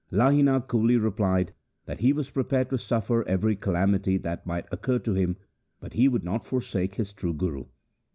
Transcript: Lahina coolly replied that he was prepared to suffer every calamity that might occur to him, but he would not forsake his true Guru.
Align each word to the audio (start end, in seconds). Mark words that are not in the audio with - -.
Lahina 0.11 0.59
coolly 0.67 0.97
replied 0.97 1.53
that 1.85 1.99
he 1.99 2.11
was 2.11 2.31
prepared 2.31 2.71
to 2.71 2.77
suffer 2.79 3.23
every 3.27 3.55
calamity 3.55 4.17
that 4.17 4.47
might 4.47 4.65
occur 4.71 4.97
to 4.97 5.13
him, 5.13 5.37
but 5.79 5.93
he 5.93 6.07
would 6.07 6.23
not 6.23 6.43
forsake 6.43 6.95
his 6.95 7.13
true 7.13 7.35
Guru. 7.35 7.65